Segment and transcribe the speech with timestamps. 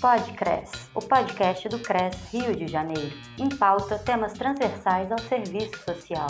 [0.00, 6.26] Podcres, o podcast do CRES Rio de Janeiro, em pauta temas transversais ao serviço social.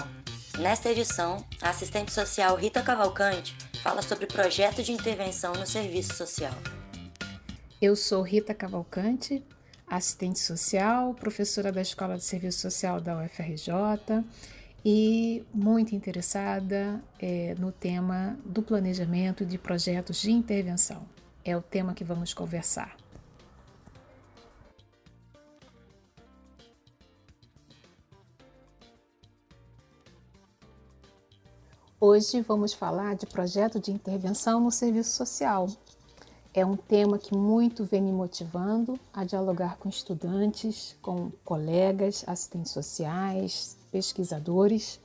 [0.58, 6.52] Nesta edição, a assistente social Rita Cavalcante fala sobre projeto de intervenção no serviço social.
[7.80, 9.40] Eu sou Rita Cavalcante,
[9.86, 14.24] assistente social, professora da Escola de Serviço Social da UFRJ
[14.84, 21.06] e muito interessada é, no tema do planejamento de projetos de intervenção.
[21.44, 22.99] É o tema que vamos conversar.
[32.02, 35.68] Hoje vamos falar de projeto de intervenção no serviço social.
[36.54, 42.72] É um tema que muito vem me motivando a dialogar com estudantes, com colegas, assistentes
[42.72, 44.98] sociais, pesquisadores,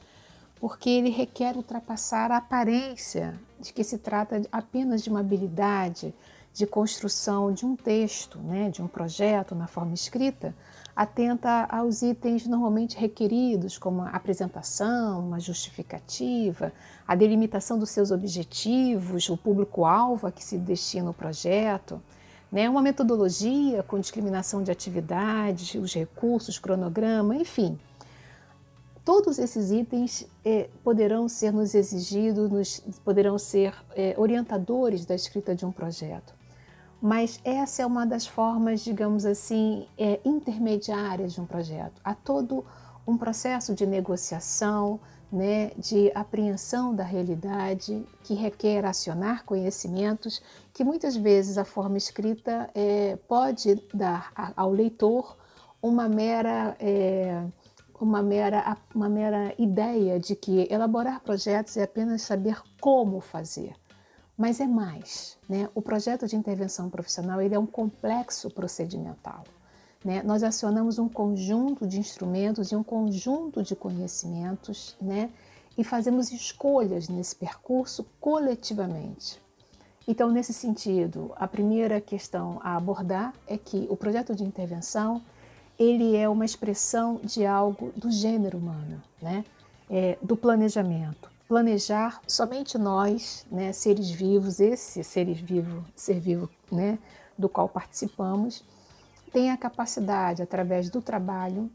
[0.55, 6.15] porque ele requer ultrapassar a aparência de que se trata apenas de uma habilidade
[6.53, 10.55] de construção de um texto, né, de um projeto na forma escrita,
[10.95, 16.71] atenta aos itens normalmente requeridos, como a apresentação, uma justificativa,
[17.05, 22.01] a delimitação dos seus objetivos, o público-alvo a que se destina o projeto,
[22.49, 27.77] né, uma metodologia com discriminação de atividades, os recursos, cronograma, enfim.
[29.03, 35.53] Todos esses itens eh, poderão ser nos exigidos, nos, poderão ser eh, orientadores da escrita
[35.53, 36.33] de um projeto
[37.01, 42.01] mas essa é uma das formas, digamos assim, é, intermediárias de um projeto.
[42.03, 42.65] Há todo
[43.07, 44.99] um processo de negociação,
[45.31, 50.41] né, de apreensão da realidade, que requer acionar conhecimentos,
[50.73, 55.37] que muitas vezes a forma escrita é, pode dar ao leitor
[55.81, 57.43] uma mera, é,
[57.99, 63.75] uma, mera, uma mera ideia de que elaborar projetos é apenas saber como fazer.
[64.37, 65.69] Mas é mais, né?
[65.73, 69.43] O projeto de intervenção profissional ele é um complexo procedimental.
[70.03, 70.21] Né?
[70.23, 75.31] Nós acionamos um conjunto de instrumentos e um conjunto de conhecimentos, né?
[75.77, 79.41] E fazemos escolhas nesse percurso coletivamente.
[80.07, 85.21] Então, nesse sentido, a primeira questão a abordar é que o projeto de intervenção
[85.77, 89.43] ele é uma expressão de algo do gênero humano, né?
[89.89, 96.97] É, do planejamento, planejar somente nós, né, seres vivos, esse seres vivo, ser vivo, né,
[97.37, 98.63] do qual participamos,
[99.31, 101.69] tem a capacidade, através do trabalho,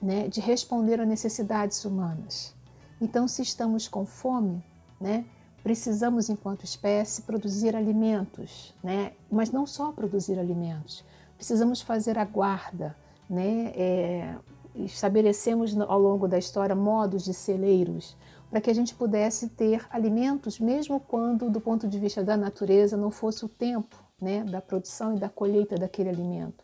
[0.00, 2.54] né, de responder a necessidades humanas.
[3.00, 4.62] Então, se estamos com fome,
[5.00, 5.24] né,
[5.62, 11.04] precisamos, enquanto espécie, produzir alimentos, né, mas não só produzir alimentos,
[11.36, 12.94] precisamos fazer a guarda,
[13.28, 14.34] né, é,
[14.74, 18.16] estabelecemos ao longo da história modos de celeiros
[18.54, 22.96] para que a gente pudesse ter alimentos, mesmo quando, do ponto de vista da natureza,
[22.96, 26.62] não fosse o tempo né, da produção e da colheita daquele alimento.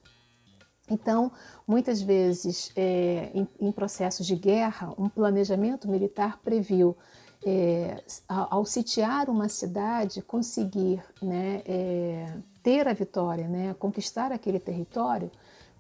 [0.89, 1.33] Então,
[1.67, 6.97] muitas vezes, é, em, em, processos de guerra, um planejamento militar previu,
[7.45, 14.61] é, ao, ao, sitiar uma cidade, conseguir né, é, ter a vitória, né, conquistar aquele
[14.61, 15.29] território,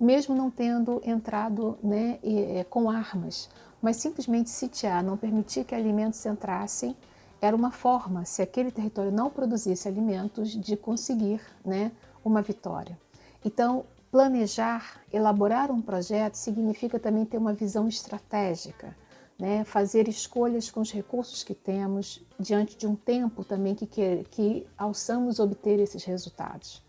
[0.00, 3.48] mesmo não tendo entrado né, é, com armas
[3.80, 6.96] mas simplesmente sitiar, não permitir que alimentos entrassem,
[7.40, 11.90] era uma forma, se aquele território não produzisse alimentos, de conseguir né,
[12.24, 12.98] uma vitória.
[13.44, 18.94] Então, planejar, elaborar um projeto significa também ter uma visão estratégica,
[19.38, 24.24] né, fazer escolhas com os recursos que temos, diante de um tempo também que, que,
[24.30, 26.82] que alçamos obter esses resultados.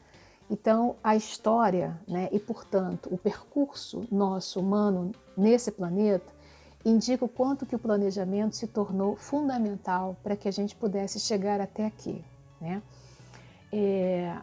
[0.50, 6.41] Então, a história né, e, portanto, o percurso nosso humano nesse planeta
[6.84, 11.62] indica o quanto que o planejamento se tornou fundamental para que a gente pudesse chegar
[11.62, 12.24] até aqui.
[12.60, 12.82] Né?
[13.72, 14.38] É,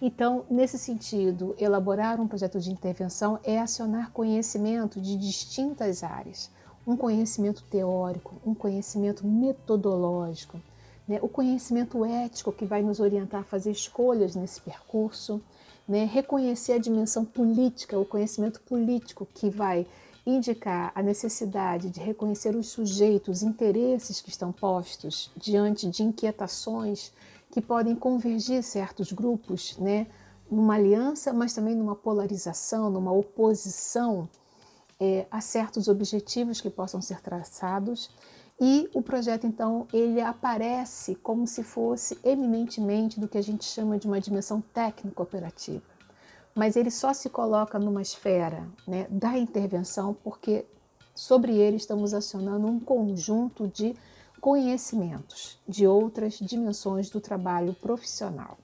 [0.00, 6.50] então, nesse sentido, elaborar um projeto de intervenção é acionar conhecimento de distintas áreas,
[6.86, 10.58] um conhecimento teórico, um conhecimento metodológico,
[11.06, 11.18] né?
[11.20, 15.42] o conhecimento ético que vai nos orientar a fazer escolhas nesse percurso,
[15.86, 16.04] né?
[16.04, 19.86] reconhecer a dimensão política, o conhecimento político que vai
[20.26, 27.12] indicar a necessidade de reconhecer os sujeitos, os interesses que estão postos diante de inquietações
[27.50, 30.06] que podem convergir certos grupos, né,
[30.50, 34.28] numa aliança, mas também numa polarização, numa oposição
[34.98, 38.10] é, a certos objetivos que possam ser traçados.
[38.60, 43.98] E o projeto, então, ele aparece como se fosse eminentemente do que a gente chama
[43.98, 45.89] de uma dimensão técnico-operativa
[46.54, 50.66] mas ele só se coloca numa esfera né, da intervenção porque
[51.14, 53.94] sobre ele estamos acionando um conjunto de
[54.40, 58.58] conhecimentos de outras dimensões do trabalho profissional.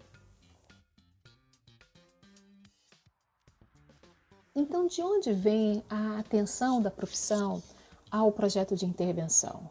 [4.55, 7.63] Então, de onde vem a atenção da profissão
[8.11, 9.69] ao projeto de intervenção?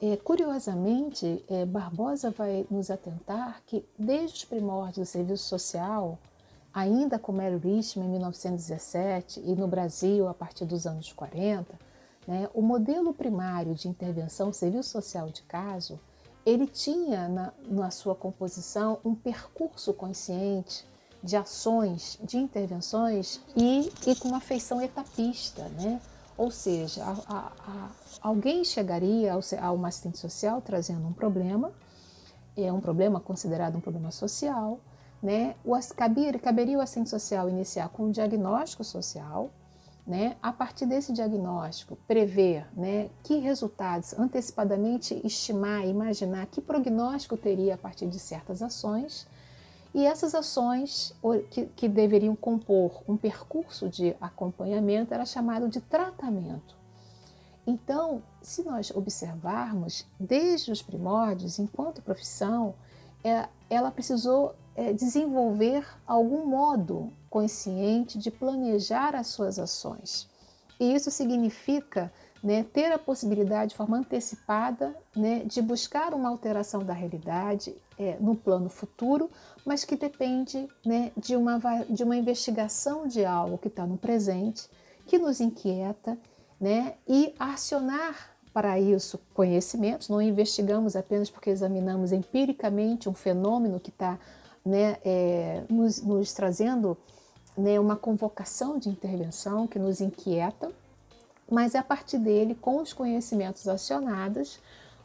[0.00, 6.18] É, curiosamente, é, Barbosa vai nos atentar que, desde os primórdios do serviço social,
[6.72, 11.78] ainda com Mary Richmond em 1917 e no Brasil a partir dos anos 40,
[12.26, 15.98] né, o modelo primário de intervenção serviço social de caso,
[16.44, 20.86] ele tinha na, na sua composição um percurso consciente
[21.22, 26.00] de ações, de intervenções e, e com uma feição etapista, né?
[26.36, 27.90] Ou seja, a, a, a,
[28.22, 31.70] alguém chegaria ao, a uma assistente social trazendo um problema,
[32.56, 34.80] é um problema considerado um problema social,
[35.22, 35.54] né?
[35.64, 39.50] O, caberia, o assistente social iniciar com um diagnóstico social,
[40.06, 40.36] né?
[40.42, 43.10] A partir desse diagnóstico, prever, né?
[43.22, 49.26] Que resultados, antecipadamente estimar, imaginar que prognóstico teria a partir de certas ações
[49.92, 51.12] e essas ações
[51.50, 56.78] que, que deveriam compor um percurso de acompanhamento era chamado de tratamento.
[57.66, 62.74] Então, se nós observarmos, desde os primórdios, enquanto profissão,
[63.22, 70.26] é, ela precisou é, desenvolver algum modo consciente de planejar as suas ações.
[70.80, 72.10] E isso significa
[72.42, 78.16] né, ter a possibilidade de forma antecipada né, de buscar uma alteração da realidade é,
[78.18, 79.30] no plano futuro,
[79.66, 84.66] mas que depende né, de, uma, de uma investigação de algo que está no presente,
[85.06, 86.16] que nos inquieta,
[86.58, 90.08] né, e acionar para isso conhecimentos.
[90.08, 94.18] Não investigamos apenas porque examinamos empiricamente um fenômeno que está
[94.64, 96.96] né, é, nos, nos, trazendo
[97.56, 100.70] né, uma convocação de intervenção que nos inquieta
[101.50, 104.60] mas a partir dele, com os conhecimentos acionados,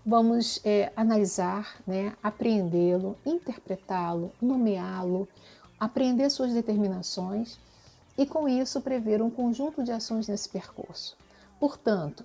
[0.06, 5.28] vamos é, analisar, né, apreendê-lo, interpretá-lo, nomeá-lo,
[5.80, 7.58] aprender suas determinações
[8.16, 11.18] e, com isso, prever um conjunto de ações nesse percurso.
[11.60, 12.24] Portanto,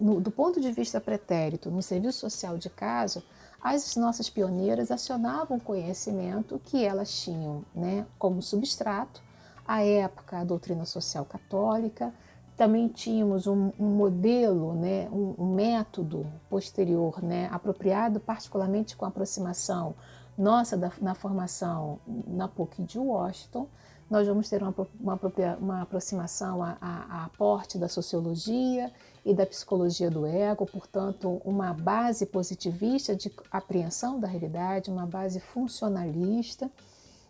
[0.00, 3.22] no, do ponto de vista pretérito, no serviço social de caso,
[3.62, 9.22] as nossas pioneiras acionavam o conhecimento que elas tinham né, como substrato,
[9.66, 12.12] a época, a doutrina social católica,
[12.56, 19.08] também tínhamos um, um modelo, né, um, um, método posterior, né, apropriado particularmente com a
[19.08, 19.94] aproximação
[20.36, 23.66] nossa da, na formação na PUC de Washington.
[24.10, 25.20] Nós vamos ter uma, uma,
[25.58, 28.92] uma aproximação a, a aporte da sociologia
[29.24, 35.40] e da psicologia do ego, portanto, uma base positivista de apreensão da realidade, uma base
[35.40, 36.70] funcionalista.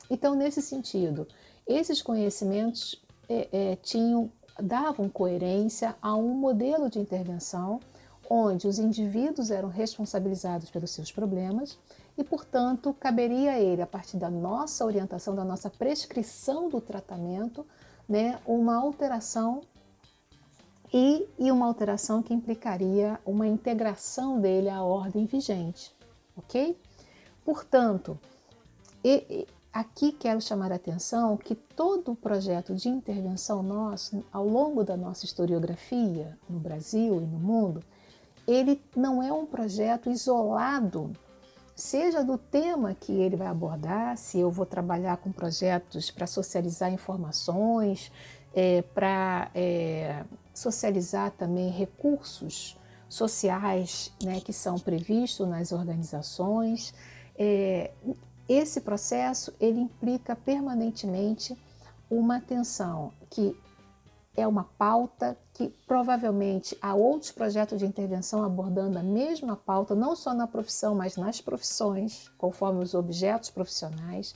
[0.09, 1.27] Então, nesse sentido,
[1.67, 7.81] esses conhecimentos é, é, tinham davam coerência a um modelo de intervenção
[8.29, 11.77] onde os indivíduos eram responsabilizados pelos seus problemas
[12.17, 17.67] e, portanto, caberia a ele, a partir da nossa orientação, da nossa prescrição do tratamento,
[18.09, 19.63] né, uma alteração
[20.93, 25.95] e, e uma alteração que implicaria uma integração dele à ordem vigente,
[26.37, 26.77] ok?
[27.45, 28.19] Portanto,
[29.05, 34.83] e, Aqui quero chamar a atenção que todo o projeto de intervenção nosso, ao longo
[34.83, 37.81] da nossa historiografia no Brasil e no mundo,
[38.49, 41.13] ele não é um projeto isolado,
[41.77, 46.93] seja do tema que ele vai abordar, se eu vou trabalhar com projetos para socializar
[46.93, 48.11] informações,
[48.53, 50.25] é, para é,
[50.61, 52.76] socializar também recursos
[53.09, 56.95] sociais né, que são previstos nas organizações.
[57.37, 57.90] É,
[58.49, 61.57] esse processo ele implica permanentemente
[62.11, 63.57] uma atenção que
[64.37, 70.14] é uma pauta que provavelmente há outros projetos de intervenção abordando a mesma pauta, não
[70.14, 74.35] só na profissão, mas nas profissões, conforme os objetos profissionais.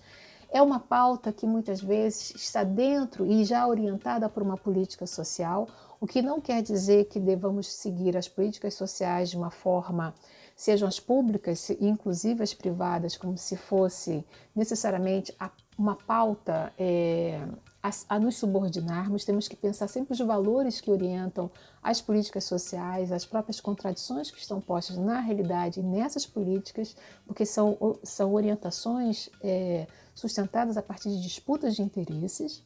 [0.50, 5.68] É uma pauta que muitas vezes está dentro e já orientada por uma política social,
[6.04, 10.14] o que não quer dizer que devamos seguir as políticas sociais de uma forma
[10.54, 14.22] sejam as públicas, inclusive as privadas, como se fosse
[14.54, 15.34] necessariamente
[15.78, 17.40] uma pauta é,
[17.82, 21.50] a, a, nos subordinarmos, temos que pensar sempre os valores que orientam
[21.82, 26.94] as políticas sociais, as próprias contradições que estão postas na realidade nessas políticas,
[27.26, 32.62] porque são, são orientações é, sustentadas a partir de disputas de interesses.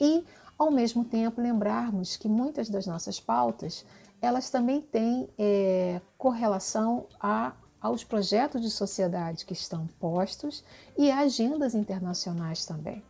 [0.00, 0.24] E,
[0.58, 3.84] ao mesmo tempo, lembrarmos que muitas das nossas pautas
[4.20, 10.64] elas também têm é, correlação a, aos projetos de sociedade que estão postos
[10.96, 13.02] e a agendas internacionais também.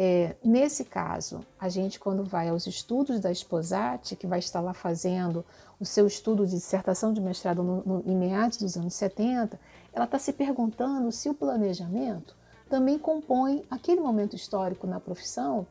[0.00, 4.72] É, nesse caso, a gente, quando vai aos estudos da Esposati, que vai estar lá
[4.72, 5.44] fazendo
[5.78, 9.60] o seu estudo de dissertação de mestrado no, no, em meados dos anos 70,
[9.92, 12.36] ela está se perguntando se o planejamento
[12.70, 15.66] também compõe aquele momento histórico na profissão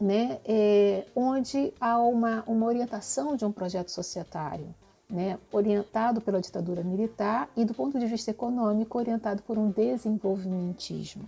[0.00, 4.74] né, é, onde há uma, uma orientação de um projeto societário,
[5.08, 11.24] né, orientado pela ditadura militar e, do ponto de vista econômico, orientado por um desenvolvimentismo.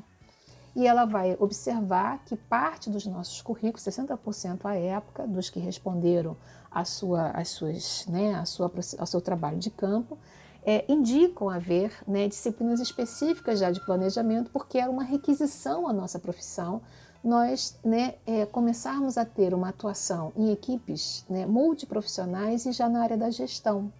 [0.76, 6.36] E ela vai observar que parte dos nossos currículos, 60% à época, dos que responderam
[6.70, 10.18] a sua, as suas, né, a sua, ao seu trabalho de campo,
[10.64, 16.18] é, indicam haver né, disciplinas específicas já de planejamento, porque era uma requisição à nossa
[16.18, 16.82] profissão
[17.22, 23.02] nós né, é, começarmos a ter uma atuação em equipes né, multiprofissionais e já na
[23.02, 23.92] área da gestão,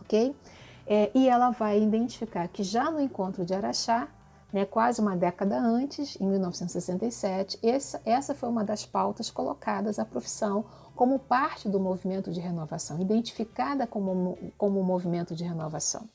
[0.00, 0.34] ok?
[0.86, 4.08] É, e ela vai identificar que já no encontro de Araxá,
[4.52, 10.04] né, quase uma década antes, em 1967, essa, essa foi uma das pautas colocadas à
[10.04, 16.08] profissão como parte do movimento de renovação, identificada como, como um movimento de renovação.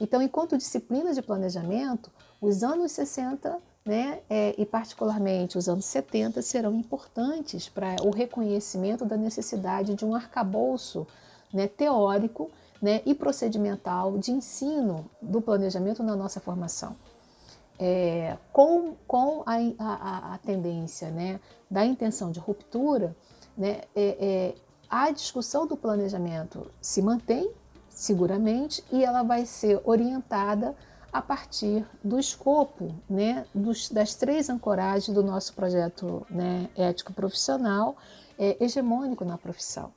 [0.00, 2.10] Então, enquanto disciplina de planejamento,
[2.40, 9.04] os anos 60 né, é, e particularmente os anos 70 serão importantes para o reconhecimento
[9.04, 11.06] da necessidade de um arcabouço
[11.54, 12.50] né, teórico
[12.82, 16.96] né, e procedimental de ensino do planejamento na nossa formação.
[17.78, 21.38] É, com com a, a, a tendência né,
[21.70, 23.14] da intenção de ruptura,
[23.56, 24.54] né, é, é,
[24.90, 27.52] a discussão do planejamento se mantém
[27.88, 30.74] seguramente e ela vai ser orientada
[31.16, 37.96] a partir do escopo né, dos, das três ancoragens do nosso projeto né, ético profissional
[38.38, 39.90] é, hegemônico na profissão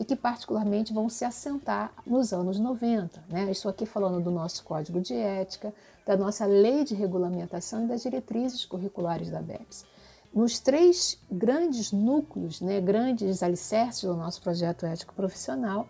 [0.00, 3.22] e que particularmente vão se assentar nos anos 90.
[3.28, 3.52] Né?
[3.52, 5.72] Estou aqui falando do nosso código de ética,
[6.04, 9.86] da nossa lei de regulamentação e das diretrizes curriculares da BEPS
[10.34, 15.86] nos três grandes núcleos, né, grandes alicerces do nosso projeto ético profissional,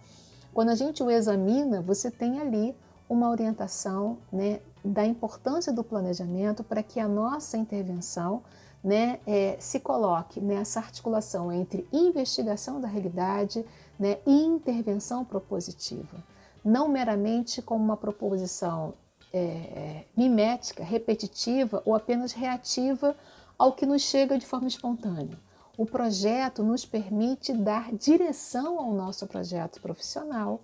[0.53, 2.76] quando a gente o examina, você tem ali
[3.09, 8.43] uma orientação né, da importância do planejamento para que a nossa intervenção
[8.83, 13.64] né, é, se coloque nessa articulação entre investigação da realidade
[13.99, 16.23] né, e intervenção propositiva.
[16.62, 18.93] Não meramente como uma proposição
[19.33, 23.17] é, é mimética, repetitiva ou apenas reativa
[23.59, 25.38] ao que nos chega de forma espontânea.
[25.76, 30.61] O projeto nos permite dar direção ao nosso projeto profissional,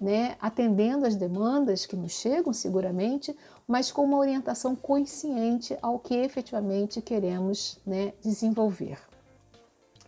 [0.00, 3.36] né, atendendo às demandas que nos chegam seguramente,
[3.66, 8.98] mas com uma orientação consciente ao que efetivamente queremos né, desenvolver.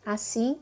[0.04, 0.58] Assim,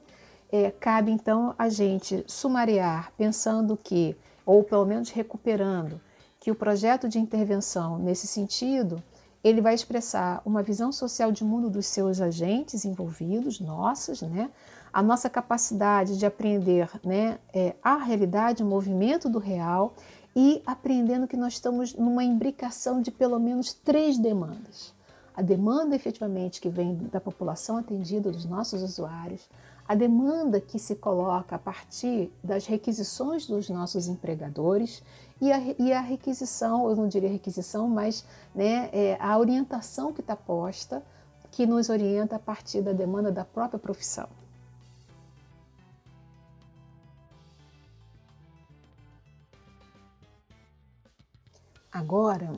[0.50, 4.16] é, cabe então a gente sumariar, pensando que,
[4.46, 6.00] ou pelo menos recuperando,
[6.38, 9.02] que o projeto de intervenção nesse sentido
[9.42, 14.50] ele vai expressar uma visão social de mundo dos seus agentes envolvidos, nossas, né?
[14.94, 19.92] A nossa capacidade de aprender né, é, a realidade, o movimento do real
[20.36, 24.94] e aprendendo que nós estamos numa imbricação de pelo menos três demandas.
[25.36, 29.48] A demanda efetivamente que vem da população atendida, dos nossos usuários,
[29.86, 35.02] a demanda que se coloca a partir das requisições dos nossos empregadores
[35.40, 38.24] e a, e a requisição, eu não diria requisição, mas
[38.54, 41.02] né, é, a orientação que está posta,
[41.50, 44.28] que nos orienta a partir da demanda da própria profissão.
[51.94, 52.50] Agora,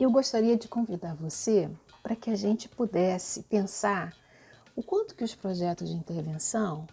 [0.00, 1.70] eu gostaria de convidar você
[2.02, 4.12] para que a gente pudesse pensar
[4.74, 6.84] o quanto que os projetos de intervenção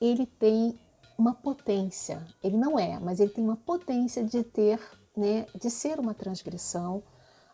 [0.00, 0.76] ele tem
[1.16, 4.80] uma potência, ele não é, mas ele tem uma potência de ter,
[5.16, 7.04] né, de ser uma transgressão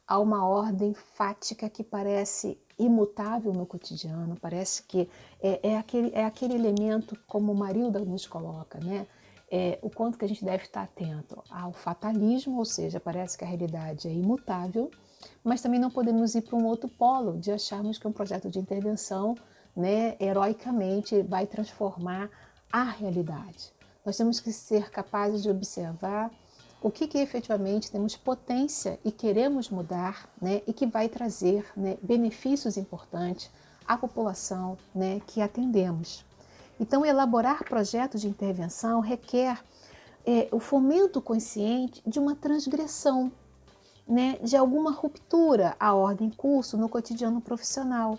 [0.06, 5.10] a uma ordem fática que parece imutável no cotidiano, parece que
[5.42, 9.06] é, é, aquele, é aquele elemento como Marilda nos coloca, né?
[9.50, 13.44] É, o quanto que a gente deve estar atento ao fatalismo, ou seja, parece que
[13.44, 14.90] a realidade é imutável,
[15.42, 18.58] mas também não podemos ir para um outro polo de acharmos que um projeto de
[18.58, 19.34] intervenção
[19.74, 22.28] né, heroicamente vai transformar
[22.70, 23.72] a realidade.
[24.04, 26.30] Nós temos que ser capazes de observar
[26.80, 31.96] o que, que efetivamente temos potência e queremos mudar, né, e que vai trazer né,
[32.02, 33.50] benefícios importantes
[33.86, 36.24] à população né, que atendemos.
[36.80, 39.62] Então, elaborar projetos de intervenção requer
[40.26, 43.32] é, o fomento consciente de uma transgressão,
[44.06, 48.18] né, de alguma ruptura à ordem em curso no cotidiano profissional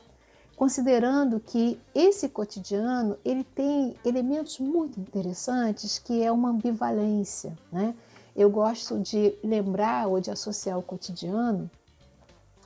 [0.59, 7.95] considerando que esse cotidiano ele tem elementos muito interessantes que é uma ambivalência, né?
[8.35, 11.71] Eu gosto de lembrar ou de associar o cotidiano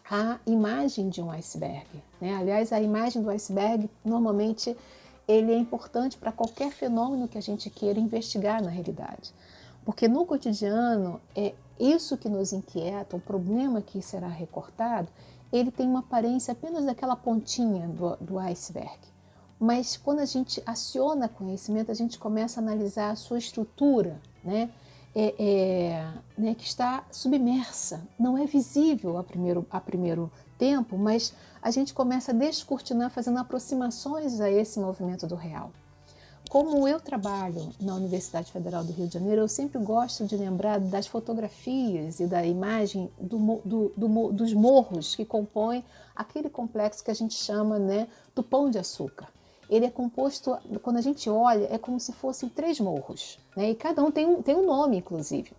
[0.10, 1.86] à imagem de um iceberg,
[2.20, 2.36] né?
[2.36, 4.76] Aliás, a imagem do iceberg normalmente
[5.27, 9.34] ele é importante para qualquer fenômeno que a gente queira investigar na realidade.
[9.86, 15.10] Porque no cotidiano é isso que nos inquieta, o problema que será recortado,
[15.51, 19.00] ele tem uma aparência apenas daquela pontinha do, do iceberg.
[19.60, 24.70] mas quando a gente aciona conhecimento, a gente começa a analisar a sua estrutura, né?
[25.15, 31.36] É, é, né, que está submersa, não é visível a primeiro, a primeiro tempo, mas
[31.62, 35.72] a gente começa a descortinar fazendo aproximações a esse movimento do real.
[36.50, 40.79] Como eu trabalho na Universidade Federal do Rio de Janeiro, eu sempre gosto de lembrar
[40.79, 45.84] das fotografias e da imagem do, do, do, dos morros que compõem
[46.15, 49.33] aquele complexo que a gente chama né, do Pão de Açúcar.
[49.70, 53.75] Ele é composto, quando a gente olha, é como se fossem três morros, né, e
[53.75, 55.51] cada um tem um, tem um nome, inclusive.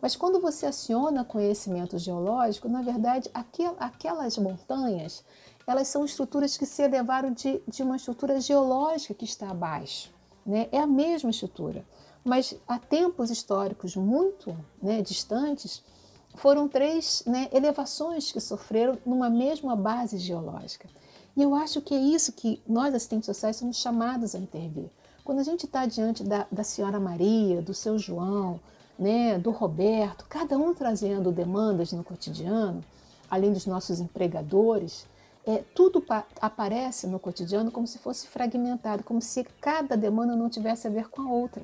[0.00, 3.30] Mas quando você aciona conhecimento geológico, na verdade,
[3.78, 5.24] aquelas montanhas,
[5.66, 10.10] elas são estruturas que se elevaram de, de uma estrutura geológica que está abaixo.
[10.46, 10.68] Né?
[10.70, 11.84] É a mesma estrutura.
[12.24, 15.82] Mas há tempos históricos muito né, distantes,
[16.36, 20.88] foram três né, elevações que sofreram numa mesma base geológica.
[21.38, 24.90] E eu acho que é isso que nós, assistentes sociais, somos chamados a intervir.
[25.22, 28.58] Quando a gente está diante da, da senhora Maria, do seu João,
[28.98, 32.82] né, do Roberto, cada um trazendo demandas no cotidiano,
[33.30, 35.06] além dos nossos empregadores,
[35.46, 36.04] é, tudo
[36.40, 41.08] aparece no cotidiano como se fosse fragmentado, como se cada demanda não tivesse a ver
[41.08, 41.62] com a outra.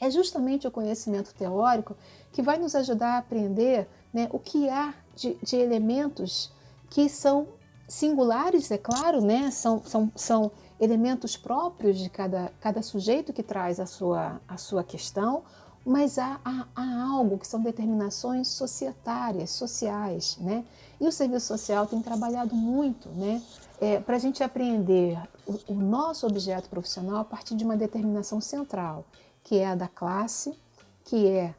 [0.00, 1.94] É justamente o conhecimento teórico
[2.32, 6.50] que vai nos ajudar a aprender né, o que há de, de, elementos
[6.88, 7.46] que são
[7.90, 13.80] singulares, é claro, né, são, são, são elementos próprios de cada, cada sujeito que traz
[13.80, 15.42] a sua, a sua questão,
[15.84, 20.64] mas há, há, há, algo que são determinações societárias, sociais, né?
[21.00, 23.42] E o serviço social tem trabalhado muito, né?
[23.80, 28.40] É, para a gente apreender o, o, nosso objeto profissional a partir de uma determinação
[28.40, 29.04] central,
[29.42, 30.54] que é a da classe,
[31.02, 31.54] que é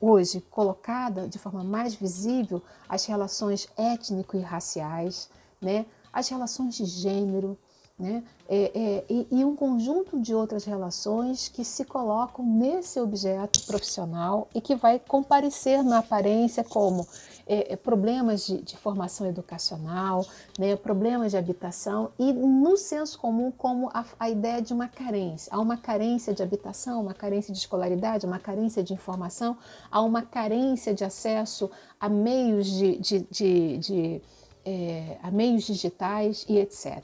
[0.00, 5.28] hoje colocada de forma mais visível as relações étnico e raciais,
[5.60, 5.86] né?
[6.12, 7.58] As relações de gênero,
[8.00, 8.24] né?
[8.48, 14.48] É, é, e, e, um conjunto de outras relações que se colocam nesse objeto profissional
[14.54, 17.06] e que vai comparecer na aparência como
[17.46, 20.24] é, é, problemas de, de, formação educacional,
[20.58, 20.74] né?
[20.76, 25.52] problemas de habitação e no senso comum como a, a, ideia de uma carência.
[25.52, 29.58] Há uma carência de habitação, uma carência de escolaridade, uma carência de informação,
[29.90, 31.70] há uma carência de acesso
[32.00, 34.22] a meios de, de, de, de
[34.64, 37.02] é, a meios digitais e etc.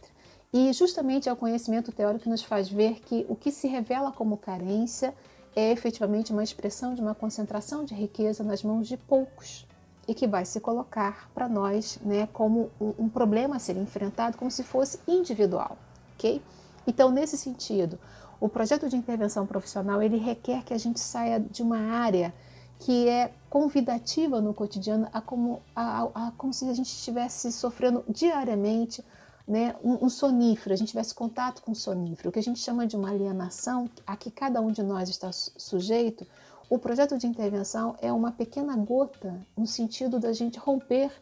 [0.52, 4.12] E justamente é o conhecimento teórico que nos faz ver que o que se revela
[4.12, 5.14] como carência
[5.54, 9.66] é efetivamente uma expressão de uma concentração de riqueza nas mãos de poucos
[10.06, 14.50] e que vai se colocar para nós né, como um, problema a ser enfrentado como
[14.50, 15.76] se fosse individual,
[16.14, 16.40] ok?
[16.86, 17.98] Então, nesse sentido,
[18.38, 22.32] o projeto de intervenção profissional ele requer que a gente saia de uma área
[22.78, 28.04] que é convidativa no cotidiano a como, a, a, como se a gente estivesse sofrendo
[28.08, 29.04] diariamente
[29.46, 32.58] né, um, um, sonífero, a gente tivesse contato com um sonífero, o que a gente
[32.58, 36.26] chama de uma alienação, a que cada um de nós está sujeito,
[36.68, 41.12] o projeto de intervenção é uma pequena gota no sentido da gente romper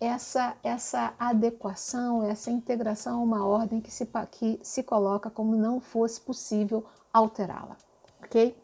[0.00, 5.80] essa, essa adequação, essa integração a uma ordem que se, que se coloca como não
[5.80, 7.76] fosse possível alterá-la,
[8.22, 8.56] ok?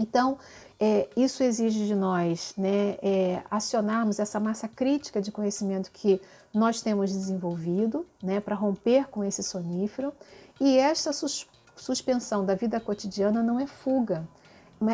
[0.00, 0.38] Então,
[0.80, 6.18] é, isso exige de nós né, é, acionarmos essa massa crítica de conhecimento que
[6.54, 10.10] nós temos desenvolvido né, para romper com esse sonífero.
[10.58, 14.28] E esta sus suspensão da vida cotidiana não é fuga,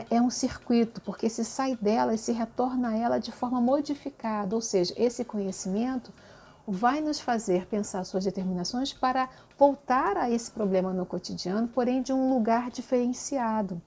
[0.08, 4.54] é um circuito, porque se sai dela e se retorna a ela de forma modificada,
[4.54, 6.12] ou seja, esse conhecimento
[6.66, 12.12] vai nos fazer pensar suas determinações para voltar a esse problema no cotidiano, porém de
[12.12, 13.82] um lugar diferenciado.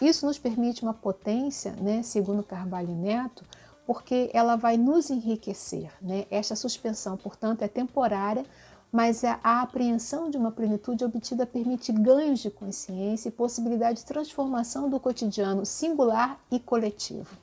[0.00, 3.44] Isso nos permite uma potência, né, segundo Carvalho Neto,
[3.86, 5.92] porque ela vai nos enriquecer.
[6.02, 6.26] Né?
[6.30, 8.44] Esta suspensão, portanto, é temporária,
[8.90, 14.88] mas a, apreensão de uma plenitude obtida permite ganhos de consciência e possibilidade de transformação
[14.88, 17.36] do cotidiano singular e coletivo.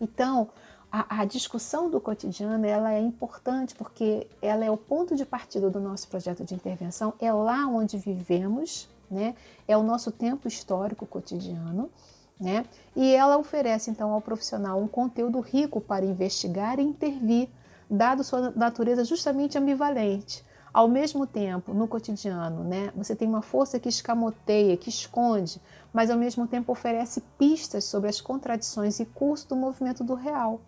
[0.00, 0.48] Então,
[0.90, 5.68] a, a, discussão do cotidiano ela é importante porque ela é o ponto de partida
[5.68, 9.34] do nosso projeto de intervenção, é lá onde vivemos, né?
[9.66, 11.90] é o nosso tempo histórico cotidiano
[12.38, 12.64] né?
[12.96, 17.48] E ela oferece então ao profissional um conteúdo rico para investigar e intervir,
[17.88, 20.44] dado sua natureza justamente ambivalente.
[20.72, 25.60] Ao mesmo tempo, no cotidiano, né, você tem uma força que escamoteia, que esconde,
[25.92, 30.60] mas ao mesmo tempo oferece pistas sobre as contradições e curso do movimento do real.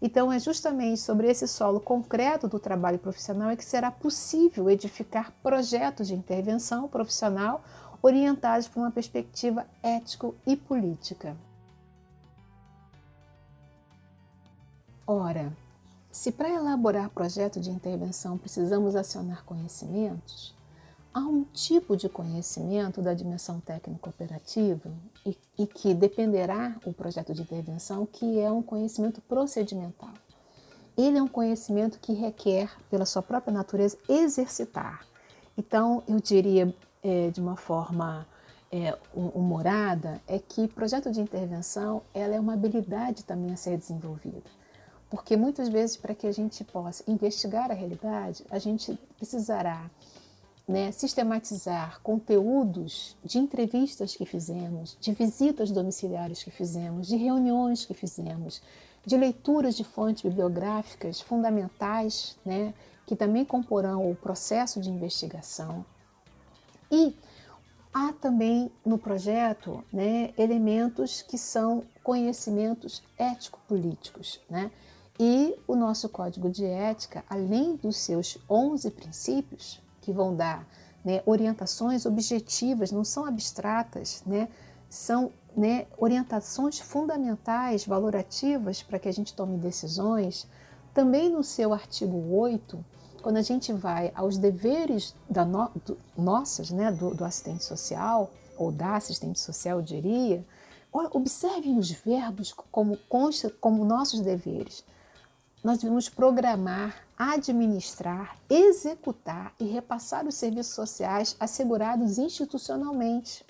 [0.00, 5.32] Então, é justamente sobre esse solo concreto do trabalho profissional é que será possível edificar
[5.42, 7.64] projetos de intervenção profissional
[8.02, 11.36] orientados por uma perspectiva ético e política.
[15.06, 15.52] Ora,
[16.10, 20.55] se para elaborar projeto de intervenção precisamos acionar conhecimentos,
[21.16, 24.92] há um tipo de conhecimento da dimensão técnico-operativa
[25.24, 30.12] e, e, que dependerá o projeto de intervenção, que é um conhecimento procedimental.
[30.94, 35.06] Ele é um conhecimento que requer, pela sua própria natureza, exercitar.
[35.56, 38.26] Então, eu diria é, de uma forma
[38.70, 44.50] é, humorada, é que projeto de intervenção ela é uma habilidade também a ser desenvolvida.
[45.08, 49.90] Porque muitas vezes, para que a gente possa investigar a realidade, a gente precisará
[50.66, 57.94] né, sistematizar conteúdos de entrevistas que fizemos, de visitas domiciliares que fizemos, de reuniões que
[57.94, 58.60] fizemos,
[59.04, 62.74] de leituras de fontes bibliográficas fundamentais, né,
[63.06, 65.86] que também comporão o processo de investigação.
[66.90, 67.14] E
[67.94, 74.40] há também no projeto né, elementos que são conhecimentos ético-políticos.
[74.50, 74.72] Né?
[75.18, 80.64] E o nosso código de ética, além dos seus 11 princípios, que vão dar
[81.04, 84.48] né, orientações objetivas, não são abstratas, né,
[84.88, 90.46] são né, orientações fundamentais, valorativas para que a gente tome decisões.
[90.94, 92.84] Também no seu artigo 8,
[93.20, 98.30] quando a gente vai aos deveres da no, do, nossas, né, do, do assistente social,
[98.56, 100.46] ou da assistente social, eu diria,
[100.92, 102.96] observem os verbos como
[103.60, 104.84] como nossos deveres
[105.66, 113.44] nós devemos programar, administrar, executar e repassar os serviços sociais assegurados institucionalmente.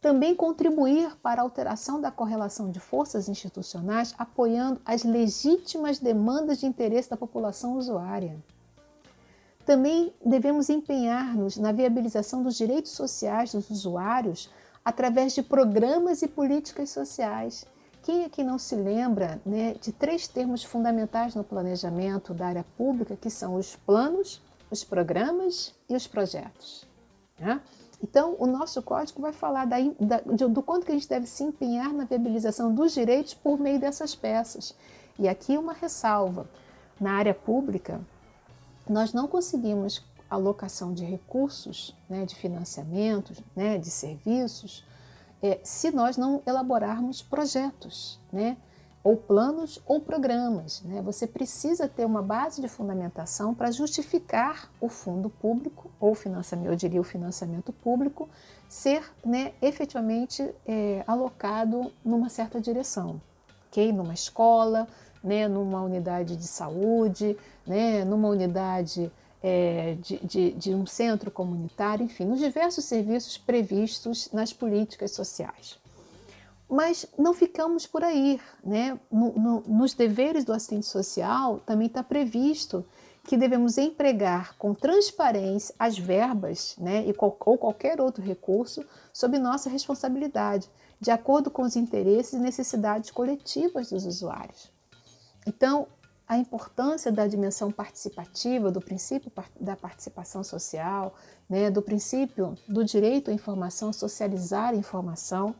[0.00, 6.66] Também contribuir para a alteração da correlação de forças institucionais, apoiando as legítimas demandas de
[6.66, 8.42] interesse da população usuária.
[9.64, 14.50] Também devemos empenhar-nos na viabilização dos direitos sociais dos usuários
[14.84, 17.64] através de programas e políticas sociais
[18.02, 23.16] quem aqui não se lembra né, de três termos fundamentais no planejamento da área pública,
[23.16, 26.84] que são os planos, os programas e os projetos?
[27.38, 27.60] Né?
[28.02, 31.44] Então, o nosso código vai falar da, da, do quanto que a gente deve se
[31.44, 34.74] empenhar na viabilização dos direitos por meio dessas peças.
[35.18, 36.48] E aqui uma ressalva:
[37.00, 38.00] na área pública,
[38.88, 44.84] nós não conseguimos alocação de recursos, né, de financiamentos, né, de serviços,
[45.42, 48.56] é, se nós não elaborarmos projetos, né?
[49.04, 50.82] ou planos ou programas.
[50.82, 51.02] Né?
[51.02, 56.76] Você precisa ter uma base de fundamentação para justificar o fundo público, ou financiamento, eu
[56.76, 58.28] diria o financiamento público,
[58.68, 63.20] ser né, efetivamente é, alocado numa certa direção.
[63.68, 63.92] Okay?
[63.92, 64.86] Numa escola,
[65.22, 69.10] né, numa unidade de saúde, né, numa unidade
[69.42, 75.78] é, de, de, de um centro comunitário, enfim, nos diversos serviços previstos nas políticas sociais.
[76.68, 78.98] Mas não ficamos por aí, né?
[79.10, 82.84] No, no, nos deveres do assistente social também está previsto
[83.24, 89.38] que devemos empregar com transparência as verbas né, e qual, ou qualquer outro recurso sob
[89.38, 90.68] nossa responsabilidade,
[91.00, 94.72] de acordo com os interesses e necessidades coletivas dos usuários.
[95.46, 95.86] Então,
[96.32, 101.14] a importância da dimensão participativa, do princípio da participação social,
[101.46, 105.54] né, do princípio do direito à informação, socializar a informação,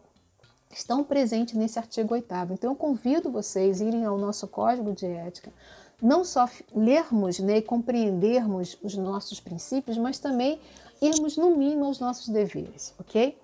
[0.70, 2.26] estão presentes nesse artigo 8.
[2.52, 5.52] Então, eu convido vocês a irem ao nosso código de ética,
[6.00, 10.58] não só lermos né, e compreendermos os nossos princípios, mas também
[11.02, 13.38] irmos, no mínimo, aos nossos deveres, ok?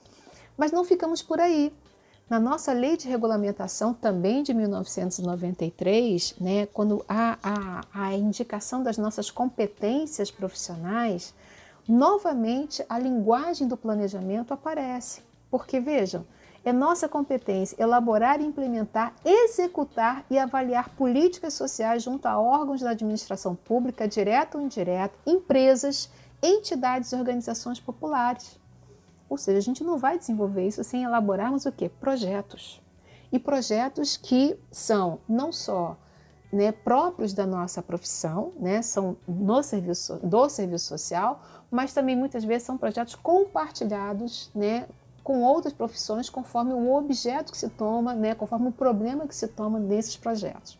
[0.57, 1.75] Mas não ficamos por aí.
[2.29, 8.99] Na nossa lei de regulamentação, também de 1993, né, quando há a, a indicação das
[8.99, 11.35] nossas competências profissionais,
[11.89, 15.23] novamente a linguagem do planejamento aparece.
[15.51, 16.27] Porque, vejam,
[16.63, 23.55] é nossa competência elaborar, implementar, executar e avaliar políticas sociais junto a órgãos da administração
[23.55, 26.11] pública, direta ou indireta, empresas,
[26.43, 28.59] entidades e organizações populares.
[29.29, 31.89] Ou seja, a gente não vai desenvolver isso sem elaborarmos o quê?
[31.89, 32.81] Projetos.
[33.31, 35.97] E projetos que são não só
[36.53, 42.43] né, próprios da nossa profissão, né, são no serviço, do serviço social, mas também muitas
[42.43, 44.89] vezes são projetos compartilhados né,
[45.23, 49.47] com outras profissões conforme o objeto que se toma, né, conforme o problema que se
[49.47, 50.79] toma nesses projetos.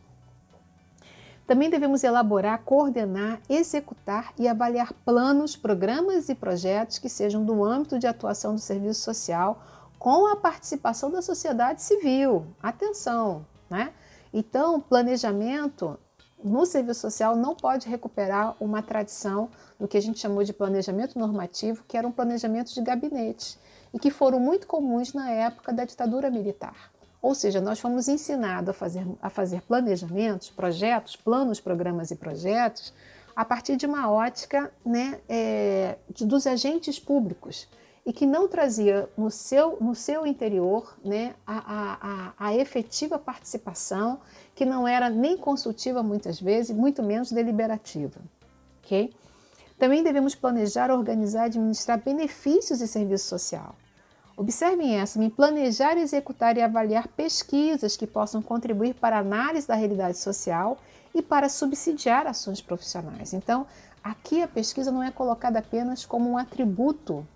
[1.49, 7.99] Também devemos elaborar, coordenar, executar e avaliar planos, programas e projetos que sejam do âmbito
[7.99, 9.59] de atuação do serviço social
[9.99, 12.47] com a participação da sociedade civil.
[12.63, 13.95] Atenção, né?
[14.31, 15.99] Então, planejamento
[16.45, 19.49] no serviço social não pode recuperar uma tradição
[19.81, 23.59] do que a gente chamou de planejamento normativo, que era um planejamento de gabinete
[23.95, 26.93] e que foram muito comuns na época da ditadura militar.
[27.21, 32.93] Ou seja, nós fomos ensinados a fazer, a fazer planejamentos, projetos, planos, programas e projetos
[33.35, 37.69] a partir de uma ótica né, é, dos agentes públicos
[38.05, 44.19] e que não trazia no seu, no seu interior né, a, a, a, efetiva participação,
[44.55, 48.21] que não era nem consultiva muitas vezes, muito menos deliberativa.
[48.83, 49.13] Okay?
[49.79, 53.77] Também devemos planejar, organizar e administrar benefícios e serviço social.
[54.39, 59.75] Observem essa, em planejar, executar e avaliar pesquisas que possam contribuir para a análise da
[59.75, 60.79] realidade social
[61.13, 63.33] e para subsidiar ações profissionais.
[63.33, 63.67] Então,
[64.03, 67.27] aqui a pesquisa não é colocada apenas como um atributo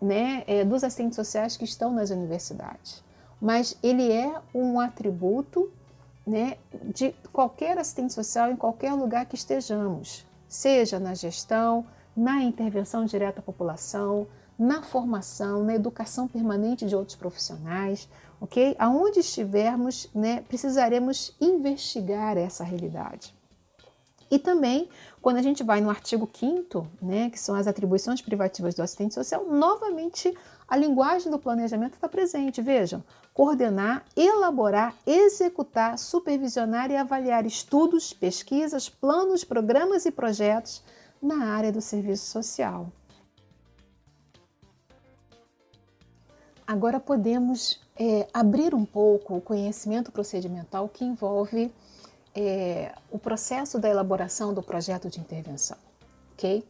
[0.00, 3.04] né, é, dos assistentes sociais que estão nas universidades,
[3.40, 5.70] mas ele é um atributo
[6.26, 6.56] né,
[6.92, 13.38] de qualquer assistente social em qualquer lugar que estejamos, seja na gestão, na intervenção direta
[13.38, 14.26] à população,
[14.62, 18.08] na formação, na educação permanente de outros profissionais,
[18.40, 18.76] ok?
[18.78, 23.34] Aonde estivermos, né, precisaremos investigar essa realidade.
[24.30, 24.88] E também,
[25.20, 29.14] quando a gente vai no artigo 5 né, que são as atribuições privativas do assistente
[29.14, 30.32] social, novamente
[30.68, 32.62] a linguagem do planejamento está presente.
[32.62, 33.02] Vejam,
[33.34, 40.82] coordenar, elaborar, executar, supervisionar e avaliar estudos, pesquisas, planos, programas e projetos
[41.20, 42.90] na área do serviço social.
[46.72, 51.70] Agora podemos é, abrir um pouco o conhecimento procedimental que envolve
[52.34, 55.76] é, o processo da elaboração do projeto de intervenção,
[56.32, 56.66] ok?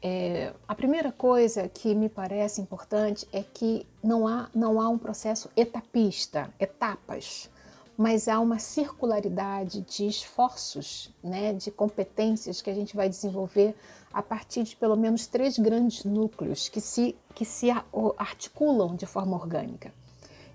[0.00, 4.96] É, a primeira coisa que me parece importante é que não há, não há um
[4.96, 7.50] processo etapista, etapas,
[7.96, 13.74] mas há uma circularidade de esforços, né, de competências que a gente vai desenvolver
[14.16, 17.68] a partir de pelo menos três grandes núcleos que se, que se
[18.16, 19.92] articulam de forma orgânica,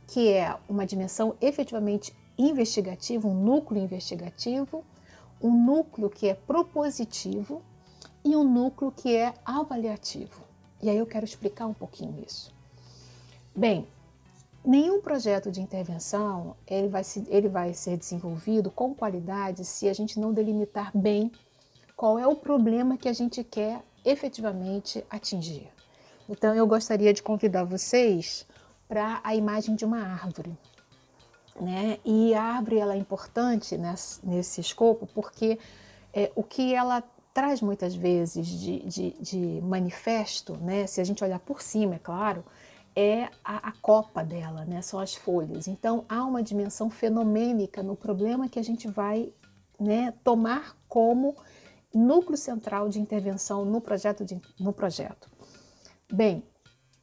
[0.07, 4.83] que é uma dimensão efetivamente investigativa, um núcleo investigativo,
[5.39, 7.61] um núcleo que é propositivo
[8.25, 10.41] e um núcleo que é avaliativo.
[10.81, 12.51] E aí eu quero explicar um pouquinho isso.
[13.55, 13.87] Bem,
[14.65, 19.93] nenhum projeto de intervenção ele vai, se, ele vai ser desenvolvido com qualidade se a
[19.93, 21.31] gente não delimitar bem
[22.01, 25.69] qual é o problema que a gente quer efetivamente atingir.
[26.27, 28.47] Então, eu gostaria de convidar vocês
[28.89, 30.57] para a imagem de uma árvore.
[31.59, 31.99] Né?
[32.03, 35.59] E a árvore ela é importante nesse, nesse escopo porque
[36.11, 37.03] é, o que ela
[37.35, 40.87] traz muitas vezes de, de, de, manifesto, né?
[40.87, 42.43] se a gente olhar por cima, é claro,
[42.95, 44.81] é a, a, copa dela, né?
[44.81, 45.67] são as folhas.
[45.67, 49.31] Então há uma dimensão fenomênica no problema que a gente vai
[49.79, 51.35] né, tomar como
[51.93, 54.23] núcleo central de intervenção no projeto.
[54.23, 55.29] De, no projeto.
[56.11, 56.43] Bem,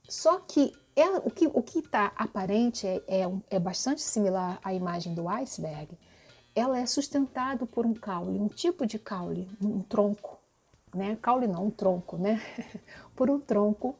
[0.09, 5.15] só que é, o que o está aparente é, é, é, bastante similar à imagem
[5.15, 5.97] do iceberg.
[6.55, 10.39] Ela é sustentado por um caule, um tipo de caule, um tronco,
[10.93, 11.17] né?
[11.23, 12.41] Caule não, um tronco, né?
[13.15, 13.95] por um tronco,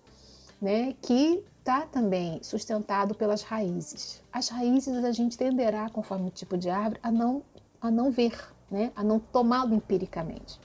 [0.61, 0.95] né?
[1.01, 4.21] Que está também sustentado pelas raízes.
[4.33, 7.45] As raízes a gente tenderá, conforme o tipo de árvore, a não
[7.81, 8.37] a não ver,
[8.69, 8.91] né?
[8.97, 10.59] A não tomá-lo empiricamente.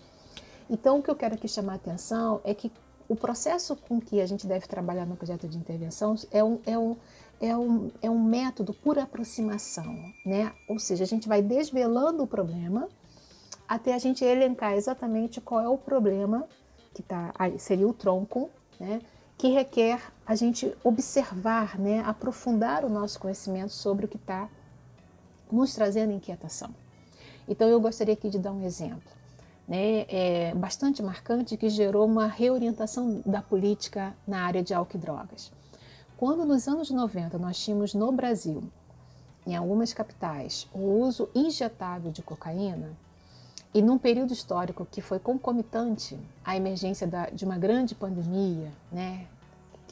[0.73, 2.71] Então, o que eu quero aqui chamar a atenção é que
[3.07, 6.75] o processo com que a gente deve trabalhar no projeto de intervenção é um, é
[6.75, 6.97] um,
[7.39, 9.93] é um, é um método por aproximação,
[10.25, 10.51] né?
[10.67, 12.89] Ou seja, a gente vai desvelando o problema
[13.67, 16.47] até a gente elencar exatamente qual é o problema,
[16.91, 18.99] que tá, seria o tronco, né?
[19.37, 21.99] Que requer a gente observar, né?
[22.03, 24.49] Aprofundar o nosso conhecimento sobre o que está
[25.51, 26.73] nos trazendo inquietação.
[27.47, 29.22] Então, eu gostaria aqui de dar um exemplo
[29.67, 34.99] né, é, bastante marcante que gerou uma reorientação da política na área de álcool e
[34.99, 35.51] drogas.
[36.17, 38.63] Quando nos anos 90 nós tínhamos no Brasil,
[39.45, 42.91] em algumas capitais, o uso injetável de cocaína,
[43.73, 49.25] e num período histórico que foi concomitante à emergência da, de uma grande pandemia, né,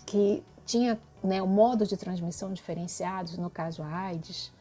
[0.05, 4.51] que tinha né, modos de transmissão diferenciados, no caso a AIDS,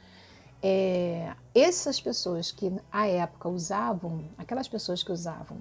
[0.62, 5.58] é, essas pessoas que à época usavam, aquelas pessoas que usavam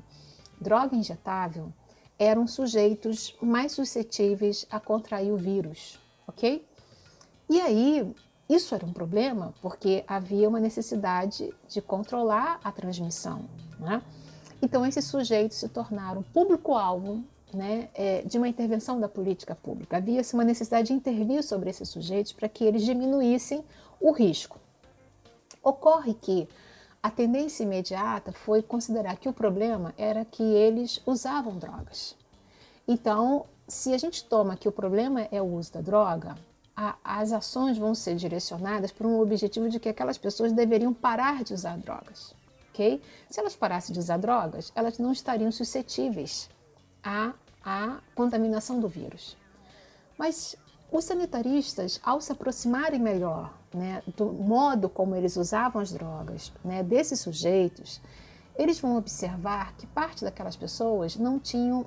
[0.60, 1.72] droga injetável,
[2.18, 6.68] eram sujeitos mais suscetíveis a contrair o vírus, ok?
[7.50, 8.14] E aí,
[8.50, 13.46] isso era um problema porque havia uma necessidade de controlar a transmissão,
[13.80, 14.02] né?
[14.62, 19.98] Então, esses sujeitos se tornaram público-alvo né, é, de uma intervenção da política pública.
[19.98, 23.64] Havia-se uma necessidade de intervir sobre esses sujeitos para que eles diminuíssem
[24.02, 24.59] o risco.
[25.64, 26.48] Ocorre que
[27.02, 32.16] a tendência imediata foi considerar que o problema era que eles usavam drogas.
[32.88, 36.36] Então, se a gente toma que o problema é o uso da droga,
[36.76, 41.44] a, as ações vão ser direcionadas para um objetivo de que aquelas pessoas deveriam parar
[41.44, 42.34] de usar drogas.
[42.70, 43.02] ok?
[43.30, 46.50] Se elas parassem de usar drogas, elas não estariam suscetíveis
[47.04, 49.38] à, à contaminação do vírus.
[50.18, 50.56] Mas
[50.92, 56.82] os sanitaristas, ao se aproximarem melhor né, do modo como eles usavam as drogas né,
[56.82, 58.02] desses sujeitos,
[58.58, 61.86] eles vão observar que parte daquelas pessoas não tinham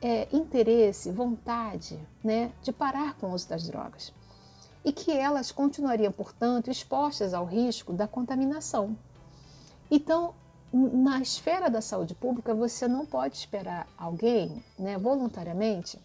[0.00, 4.12] é, interesse, vontade né, de parar com o uso das drogas
[4.84, 8.96] e que elas continuariam, portanto, expostas ao risco da contaminação.
[9.90, 10.34] Então,
[10.72, 15.98] na esfera da saúde pública, você não pode esperar alguém, né, voluntariamente,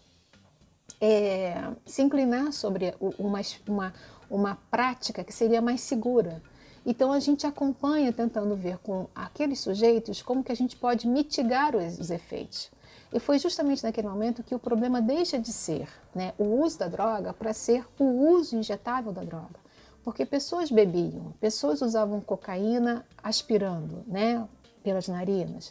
[1.00, 3.94] é, se inclinar sobre uma, uma,
[4.28, 6.42] uma prática que seria mais segura.
[6.84, 11.74] Então a gente acompanha tentando ver com aqueles sujeitos como que a gente pode mitigar
[11.76, 12.70] os, os efeitos.
[13.12, 16.86] E foi justamente naquele momento que o problema deixa de ser né, o uso da
[16.86, 19.58] droga para ser o uso injetável da droga.
[20.04, 24.46] Porque pessoas bebiam, pessoas usavam cocaína aspirando né,
[24.82, 25.70] pelas narinas.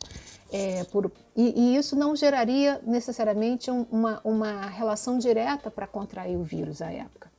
[0.52, 6.38] É, por, e, e, isso não geraria necessariamente um, uma, uma relação direta para contrair
[6.38, 7.30] o vírus à época.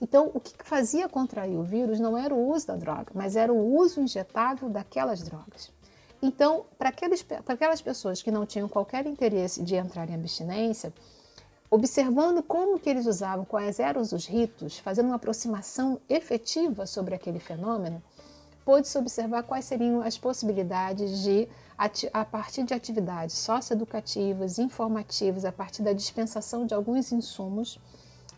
[0.00, 3.52] Então, o que fazia contrair o vírus não era o uso da droga, mas era
[3.52, 5.70] o uso injetável daquelas drogas.
[6.20, 6.90] Então, para
[7.48, 10.92] aquelas pessoas que não tinham qualquer interesse de entrar em abstinência,
[11.70, 17.38] observando como que eles usavam, quais eram os ritos, fazendo uma aproximação efetiva sobre aquele
[17.38, 18.02] fenômeno,
[18.64, 21.48] pôde-se observar quais seriam as possibilidades de,
[22.12, 27.78] a partir de atividades socioeducativas, informativas, a partir da dispensação de alguns insumos,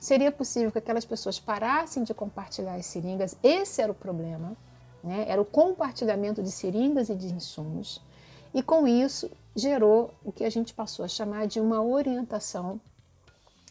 [0.00, 3.36] seria possível que aquelas pessoas parassem de compartilhar as seringas.
[3.42, 4.56] Esse era o problema
[5.04, 5.26] né?
[5.28, 8.00] era o compartilhamento de seringas e de insumos,
[8.54, 12.80] e com isso gerou o que a gente passou a chamar de uma orientação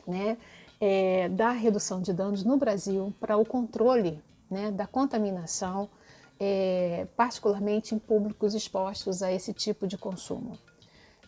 [0.08, 0.38] né,
[0.80, 5.90] é, da redução de danos no Brasil para o controle né, da contaminação,
[6.46, 10.60] é, particularmente em públicos expostos a esse tipo de consumo.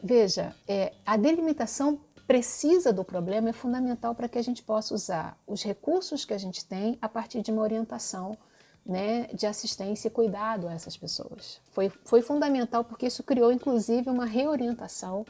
[0.03, 5.39] Veja, é, a delimitação precisa do problema é fundamental para que a gente possa usar
[5.47, 8.37] os recursos que a gente tem a partir de uma orientação
[8.85, 11.61] né, de assistência e cuidado a essas pessoas.
[11.71, 15.25] Foi, foi fundamental porque isso criou, inclusive, uma reorientação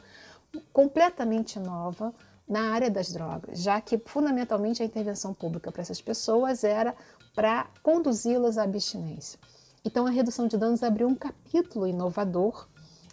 [0.72, 2.12] completamente nova
[2.48, 6.92] na área das drogas, já que fundamentalmente a intervenção pública para essas pessoas era
[7.36, 9.38] para conduzi-las à abstinência.
[9.86, 12.66] Então, a redução de danos abriu um capítulo inovador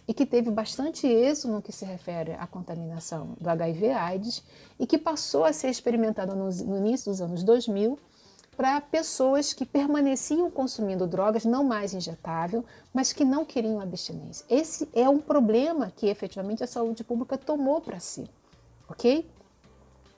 [0.08, 4.42] e que teve bastante êxito no que se refere à contaminação do HIV/AIDS
[4.80, 7.96] e que passou a ser experimentado no, no início dos anos 2000
[8.56, 14.44] para pessoas que permaneciam consumindo drogas não mais injetável, mas que não queriam abstinência.
[14.50, 18.28] Esse é um problema que efetivamente a saúde pública tomou para si,
[18.88, 19.24] ok?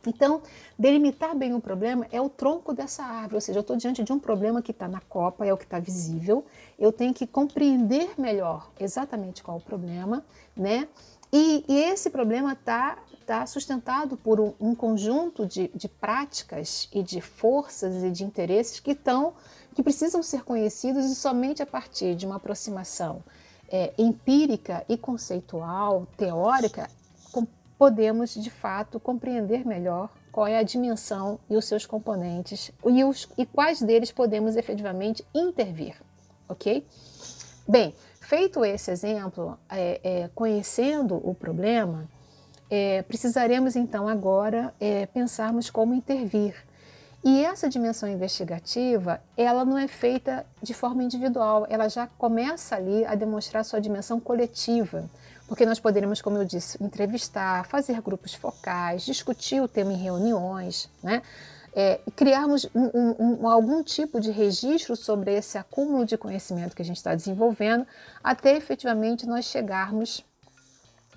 [0.07, 0.40] Então,
[0.79, 4.12] delimitar bem o problema é o tronco dessa árvore, ou seja, eu estou diante de
[4.12, 6.45] um problema que está na copa, é o que está visível,
[6.79, 10.25] eu tenho que compreender melhor exatamente qual é o problema,
[10.57, 10.88] né?
[11.33, 17.03] E, e esse problema está está sustentado por um, um conjunto de, de, práticas e
[17.03, 19.35] de forças e de interesses que estão
[19.75, 23.25] que precisam ser conhecidos e somente a partir de uma aproximação
[23.69, 26.88] é, empírica e conceitual, teórica,
[27.79, 33.29] podemos de fato compreender melhor qual é a dimensão e os seus componentes e, os,
[33.39, 35.95] e quais deles podemos efetivamente intervir,
[36.49, 36.87] ok?
[37.69, 42.09] Bem, feito esse exemplo, é, é, conhecendo o problema,
[42.71, 46.55] é, precisaremos então agora é, pensarmos como intervir.
[47.25, 53.05] E essa dimensão investigativa, ela não é feita de forma individual, ela já começa ali
[53.05, 55.11] a demonstrar sua dimensão coletiva,
[55.47, 60.91] porque nós poderemos, como eu disse, entrevistar, fazer grupos focais, discutir o tema em reuniões,
[61.03, 61.23] né?
[61.79, 66.85] É, criarmos um, um, algum tipo de registro sobre esse acúmulo de conhecimento que a
[66.85, 67.87] gente está desenvolvendo,
[68.25, 70.25] até efetivamente nós chegarmos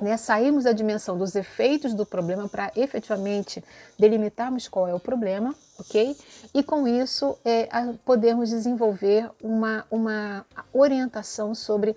[0.01, 3.63] né, sairmos da dimensão dos efeitos do problema para efetivamente
[3.97, 6.15] delimitarmos qual é o problema, ok?
[6.53, 7.67] E com isso é,
[8.05, 11.95] podermos desenvolver uma, uma orientação sobre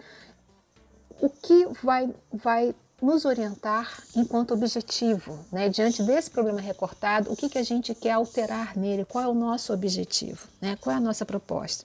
[1.20, 5.68] o que vai, vai nos orientar enquanto objetivo, né?
[5.68, 9.34] diante desse problema recortado, o que, que a gente quer alterar nele, qual é o
[9.34, 10.78] nosso objetivo, né?
[10.80, 11.84] qual é a nossa proposta.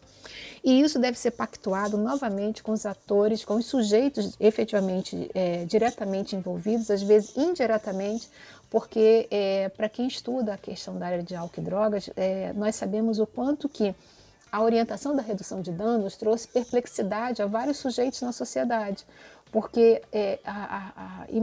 [0.63, 6.35] E isso deve ser pactuado novamente com os atores, com os sujeitos efetivamente é, diretamente
[6.35, 8.29] envolvidos, às vezes indiretamente,
[8.69, 12.75] porque é, para quem estuda a questão da área de álcool e drogas, é, nós
[12.75, 13.95] sabemos o quanto que
[14.51, 19.05] a orientação da redução de danos trouxe perplexidade a vários sujeitos na sociedade
[19.51, 20.39] porque é,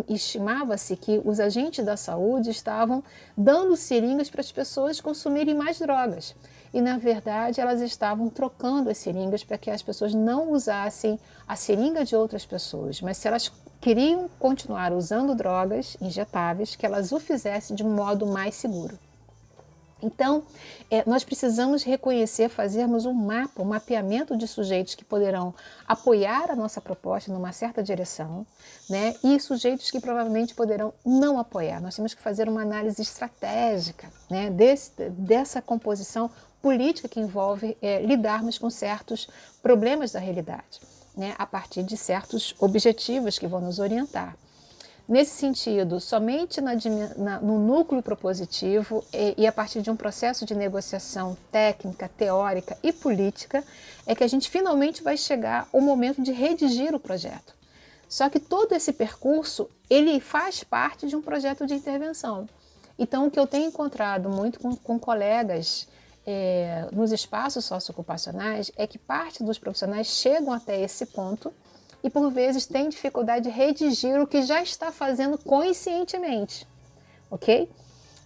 [0.09, 3.03] estimava-se que os agentes da saúde estavam
[3.37, 6.35] dando seringas para as pessoas consumirem mais drogas.
[6.73, 11.55] e na verdade elas estavam trocando as seringas para que as pessoas não usassem a
[11.55, 13.51] seringa de outras pessoas, mas se elas
[13.81, 18.99] queriam continuar usando drogas injetáveis, que elas o fizessem de modo mais seguro.
[20.03, 20.45] Então,
[20.91, 25.55] é, nós precisamos reconhecer, fazermos um mapa, um mapeamento de sujeitos que poderão
[25.87, 28.47] apoiar a nossa proposta numa certa direção,
[28.89, 29.15] né?
[29.25, 31.81] E sujeitos que provavelmente poderão não apoiar.
[31.81, 34.51] Nós temos que fazer uma análise estratégica, né?
[34.51, 36.31] Desse, dessa composição
[36.61, 39.29] política que envolve é, lidarmos com certos
[39.63, 40.81] problemas da realidade,
[41.17, 41.35] né?
[41.39, 44.37] A partir de certos objetivos que vão nos orientar.
[45.07, 46.73] Nesse sentido, somente na,
[47.17, 52.79] na, no núcleo propositivo e, e, a partir de um processo de negociação técnica, teórica
[52.83, 53.63] e política
[54.07, 57.55] é que a gente finalmente vai chegar ao momento de redigir o projeto.
[58.09, 62.49] Só que todo esse percurso ele faz parte de um projeto de intervenção.
[62.99, 65.87] Então, o que eu tenho encontrado muito com, com colegas
[66.27, 71.53] é, nos espaços socioocupacionais é que parte dos profissionais chegam até esse ponto
[72.05, 76.69] e por vezes tem dificuldade de redigir o que já está fazendo conscientemente,
[77.31, 77.67] ok?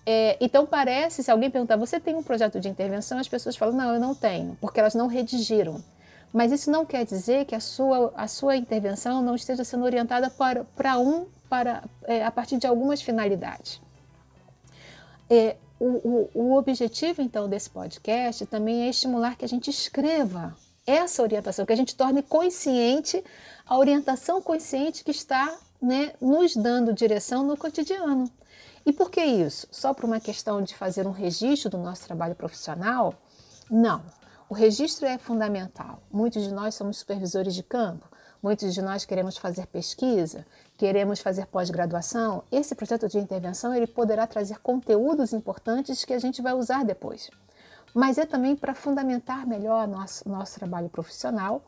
[0.04, 3.18] É, então parece, se alguém perguntar, você tem um projeto de intervenção?
[3.18, 5.80] As pessoas falam, não, eu não tenho, porque elas não redigiram.
[6.32, 10.28] Mas isso não quer dizer que a sua, a sua intervenção não esteja sendo orientada
[10.28, 13.80] para, para um, para, é, a partir de algumas finalidades.
[15.30, 20.56] É, o, o, o objetivo, então, desse podcast também é estimular que a gente escreva
[20.88, 23.22] essa orientação, que a gente torne consciente
[23.68, 28.30] a orientação consciente que está né, nos dando direção no cotidiano.
[28.86, 29.68] E por que isso?
[29.70, 33.14] Só por uma questão de fazer um registro do nosso trabalho profissional?
[33.70, 34.02] Não.
[34.48, 36.02] O registro é fundamental.
[36.10, 38.08] Muitos de nós somos supervisores de campo,
[38.42, 40.46] muitos de nós queremos fazer pesquisa,
[40.78, 42.42] queremos fazer pós-graduação.
[42.50, 47.30] Esse projeto de intervenção ele poderá trazer conteúdos importantes que a gente vai usar depois.
[47.92, 51.62] Mas é também para fundamentar melhor nosso, nosso trabalho profissional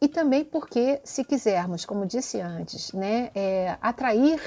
[0.00, 4.40] e também porque, se quisermos, como disse antes, né, é, atrair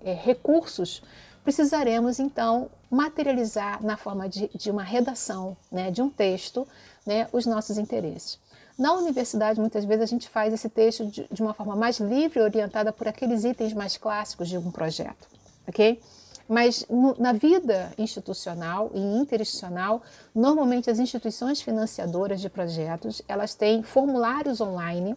[0.00, 1.02] é, recursos,
[1.44, 6.66] precisaremos então materializar na forma de, de uma redação, né, de um texto,
[7.06, 8.38] né, os nossos interesses.
[8.76, 12.40] Na universidade, muitas vezes, a gente faz esse texto de, de uma forma mais livre,
[12.40, 15.28] orientada por aqueles itens mais clássicos de um projeto,
[15.66, 16.00] ok?
[16.48, 20.02] Mas no, na vida institucional e interinstitucional,
[20.34, 25.16] normalmente as instituições financiadoras de projetos, elas têm formulários online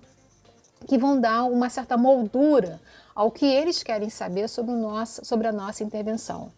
[0.88, 2.80] que vão dar uma certa moldura
[3.14, 6.52] ao que eles querem saber sobre, nosso, sobre a nossa intervenção.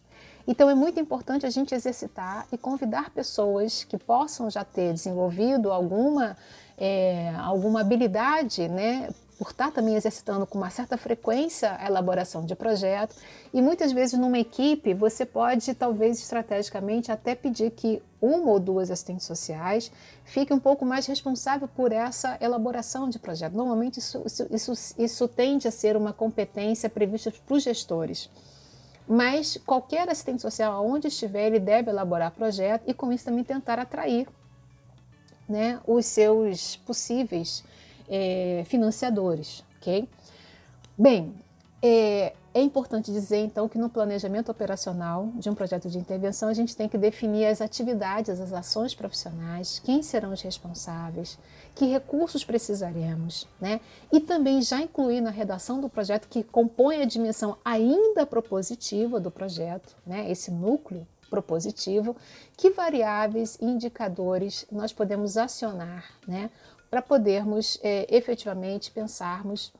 [0.47, 5.71] Então é muito importante a gente exercitar e convidar pessoas que possam já ter desenvolvido
[5.71, 6.37] alguma,
[6.77, 9.09] é, alguma habilidade né,
[9.41, 13.15] por estar também exercitando com uma certa frequência a elaboração de projeto.
[13.51, 18.91] E muitas vezes numa equipe você pode, talvez estrategicamente, até pedir que uma ou duas
[18.91, 19.91] assistentes sociais
[20.23, 23.53] fiquem um pouco mais responsável por essa elaboração de projeto.
[23.53, 28.29] Normalmente isso, isso, isso, isso tende a ser uma competência prevista para os gestores.
[29.07, 33.79] Mas qualquer assistente social, onde estiver, ele deve elaborar projeto e com isso também tentar
[33.79, 34.27] atrair
[35.49, 37.63] né, os seus possíveis
[38.11, 40.07] é, financiadores, ok?
[40.97, 41.33] Bem,
[41.81, 46.53] é, é, importante dizer então que no planejamento operacional de um projeto de intervenção a
[46.53, 51.39] gente tem que definir as atividades, as ações profissionais, quem serão os responsáveis,
[51.73, 53.79] que recursos precisaremos, né?
[54.11, 59.31] E também já incluir na redação do projeto que compõe a dimensão ainda propositiva do
[59.31, 60.29] projeto, né?
[60.29, 62.15] Esse núcleo propositivo,
[62.57, 66.51] que variáveis e indicadores nós podemos acionar, né?
[66.91, 69.71] Para podermos é, efetivamente pensarmos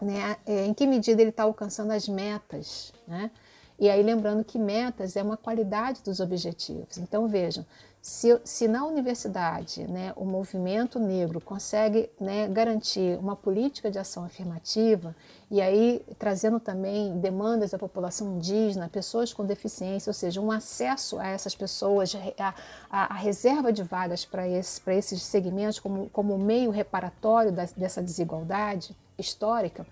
[0.00, 2.92] né, é, em que medida ele está alcançando as metas.
[3.04, 3.32] Né?
[3.80, 6.98] E aí lembrando que metas é uma qualidade dos objetivos.
[6.98, 7.66] Então vejam,
[8.08, 14.24] se, se na universidade né, o movimento negro consegue né, garantir uma política de ação
[14.24, 15.14] afirmativa,
[15.50, 21.18] e aí trazendo também demandas da população indígena, pessoas com deficiência, ou seja, um acesso
[21.18, 22.54] a essas pessoas, a,
[22.90, 28.02] a, a reserva de vagas para esse, esses segmentos como, como meio reparatório da, dessa
[28.02, 29.86] desigualdade histórica,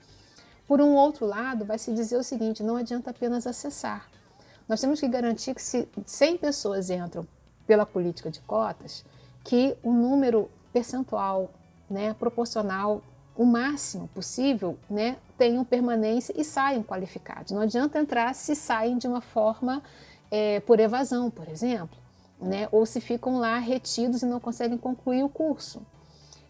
[0.67, 4.09] por um outro lado, vai se dizer o seguinte: não adianta apenas acessar.
[4.67, 7.27] Nós temos que garantir que se 100 pessoas entram
[7.67, 9.05] pela política de cotas
[9.45, 11.51] que o número percentual
[11.89, 13.01] né, proporcional,
[13.37, 17.53] o máximo possível, né, tenham permanência e saiam qualificados.
[17.53, 19.83] Não adianta entrar se saem de uma forma
[20.31, 21.97] é, por evasão, por exemplo,
[22.41, 25.81] né, ou se ficam lá retidos e não conseguem concluir o curso.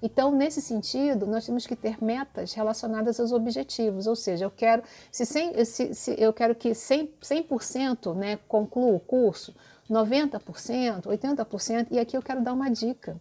[0.03, 4.83] Então, nesse sentido, nós temos que ter metas relacionadas aos objetivos, ou seja, eu quero,
[5.11, 9.55] se, 100, se, se eu quero que 100%, 100 né, conclua o curso,
[9.91, 13.21] 90%, 80%, e aqui eu quero dar uma dica.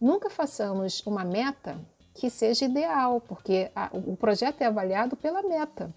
[0.00, 1.78] Nunca façamos uma meta
[2.14, 5.92] que seja ideal, porque a, o projeto é avaliado pela meta.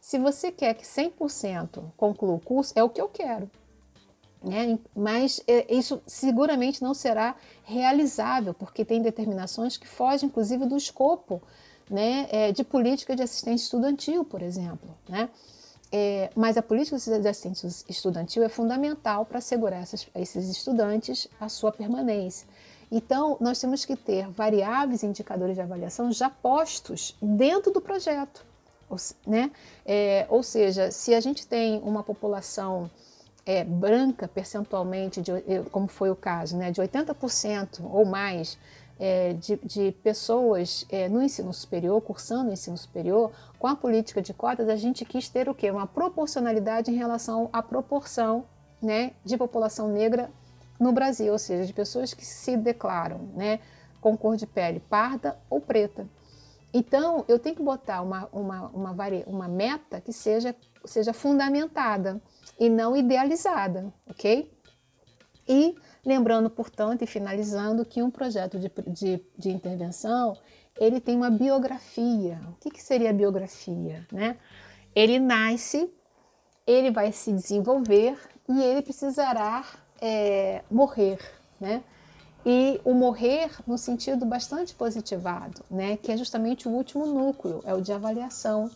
[0.00, 3.48] Se você quer que 100% conclua o curso, é o que eu quero.
[4.42, 4.78] Né?
[4.96, 11.40] Mas é, isso seguramente não será realizável, porque tem determinações que fogem, inclusive, do escopo
[11.88, 14.96] né, é, de política de assistência estudantil, por exemplo.
[15.08, 15.28] Né?
[15.94, 21.50] É, mas a política de assistência estudantil é fundamental para assegurar essas, esses estudantes a
[21.50, 22.48] sua permanência.
[22.90, 28.44] Então, nós temos que ter variáveis e indicadores de avaliação já postos dentro do projeto.
[29.26, 29.50] Né?
[29.86, 32.90] É, ou seja, se a gente tem uma população
[33.44, 35.32] é, branca percentualmente, de,
[35.70, 38.58] como foi o caso, né, de 80% ou mais
[39.02, 44.22] é, de, de, pessoas é, no ensino superior, cursando o ensino superior, com a política
[44.22, 45.72] de cotas, a gente quis ter o quê?
[45.72, 48.44] Uma proporcionalidade em relação à proporção
[48.80, 50.30] né, de população negra
[50.78, 53.58] no Brasil, ou seja, de pessoas que se declaram né,
[54.00, 56.06] com cor de pele parda ou preta.
[56.72, 58.96] Então, eu tenho que botar uma, uma, uma,
[59.26, 62.22] uma meta que seja, seja fundamentada
[62.56, 64.48] e não idealizada, ok?
[65.48, 65.74] E
[66.04, 70.36] lembrando, portanto, e finalizando, que um projeto de, de, de intervenção
[70.78, 72.40] ele tem uma biografia.
[72.48, 74.06] O que, que seria a biografia?
[74.10, 74.36] Né?
[74.94, 75.92] Ele nasce,
[76.66, 78.18] ele vai se desenvolver
[78.48, 79.64] e ele precisará
[80.00, 81.18] é, morrer,
[81.60, 81.82] né?
[82.44, 85.96] E o morrer no sentido bastante positivado, né?
[85.96, 88.68] Que é justamente o último núcleo, é o de avaliação,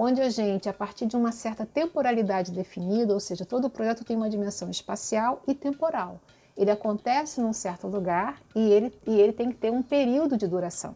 [0.00, 4.04] onde a gente, a partir de uma certa temporalidade definida, ou seja, todo o projeto
[4.04, 6.20] tem uma dimensão espacial e temporal.
[6.56, 10.46] Ele acontece num certo lugar e ele, e ele tem que ter um período de
[10.46, 10.94] duração.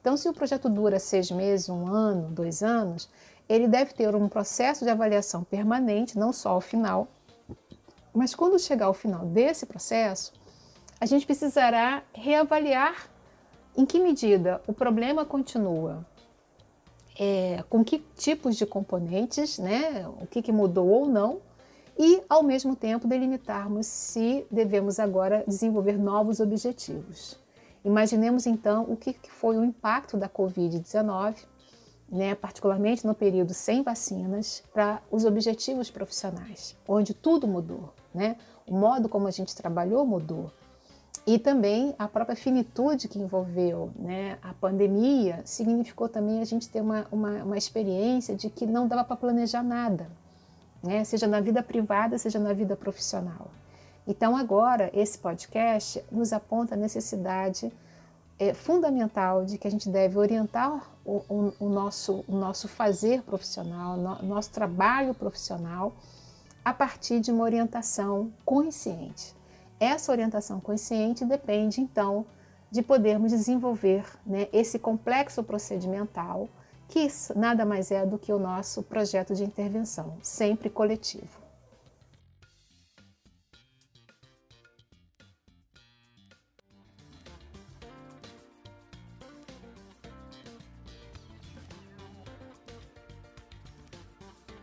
[0.00, 3.08] Então, se o projeto dura seis meses, um ano, dois anos,
[3.48, 7.06] ele deve ter um processo de avaliação permanente, não só ao final,
[8.12, 10.32] mas quando chegar ao final desse processo,
[11.00, 13.08] a gente precisará reavaliar
[13.76, 16.04] em que medida o problema continua,
[17.18, 21.40] é, com que tipos de componentes, né, o que, que mudou ou não,
[21.98, 27.38] e ao mesmo tempo delimitarmos se devemos agora desenvolver novos objetivos.
[27.84, 31.36] Imaginemos então o que foi o impacto da Covid-19,
[32.10, 37.92] né, particularmente no período sem vacinas, para os objetivos profissionais, onde tudo mudou.
[38.12, 38.36] Né?
[38.66, 40.50] O modo como a gente trabalhou mudou.
[41.26, 44.38] E também a própria finitude que envolveu né?
[44.42, 49.04] a pandemia significou também a gente ter uma, uma, uma experiência de que não dava
[49.04, 50.06] para planejar nada,
[50.82, 51.02] né?
[51.02, 53.50] seja na vida privada, seja na vida profissional.
[54.06, 57.72] Então, agora, esse podcast nos aponta a necessidade
[58.38, 63.22] é, fundamental de que a gente deve orientar o, o, o nosso, o nosso fazer
[63.22, 65.94] profissional, o nosso trabalho profissional,
[66.62, 69.34] a partir de uma orientação consciente.
[69.80, 72.24] Essa orientação consciente depende, então,
[72.70, 76.48] de podermos desenvolver né, esse complexo procedimental,
[76.88, 81.42] que nada mais é do que o nosso projeto de intervenção, sempre coletivo.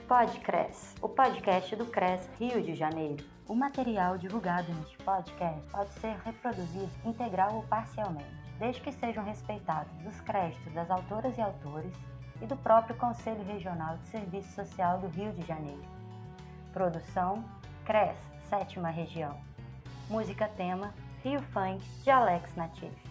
[0.07, 3.30] Podcres, o podcast do CRES Rio de Janeiro.
[3.51, 9.91] O material divulgado neste podcast pode ser reproduzido integral ou parcialmente, desde que sejam respeitados
[10.05, 11.93] os créditos das autoras e autores
[12.41, 15.83] e do próprio Conselho Regional de Serviço Social do Rio de Janeiro.
[16.71, 17.43] Produção
[17.83, 18.15] CRES,
[18.49, 19.37] sétima região.
[20.09, 23.11] Música tema Rio Funk de Alex Natif.